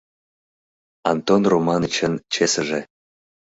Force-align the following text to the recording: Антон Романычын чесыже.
Антон 1.11 1.41
Романычын 1.51 2.13
чесыже. 2.33 2.81